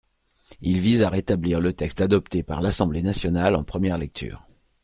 Il 0.61 0.79
vise 0.79 1.03
à 1.03 1.09
rétablir 1.11 1.59
le 1.59 1.73
texte 1.73 2.01
adopté 2.01 2.41
par 2.41 2.63
l’Assemblée 2.63 3.03
nationale 3.03 3.53
en 3.53 3.63
première 3.63 3.99
lecture. 3.99 4.43